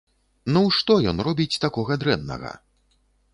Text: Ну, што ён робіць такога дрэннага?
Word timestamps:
Ну, 0.53 0.63
што 0.77 0.95
ён 1.11 1.21
робіць 1.27 1.59
такога 1.67 1.99
дрэннага? 2.05 2.51